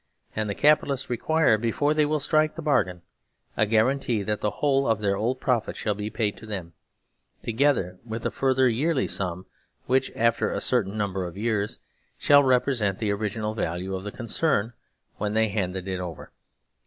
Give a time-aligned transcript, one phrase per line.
[0.35, 3.03] And the Capitalists require, before they will strike the bargain,
[3.55, 6.73] a guarantee that the whole of their old profit shall be paid to them,
[7.43, 9.45] to gether with a further yearly sum,
[9.85, 11.77] which after a certain number of years
[12.17, 14.73] shall represent the original value of the concern
[15.17, 16.31] when they handed it over.